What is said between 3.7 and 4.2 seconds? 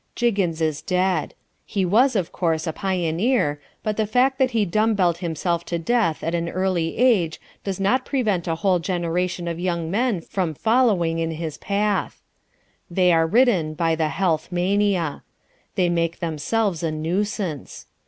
but the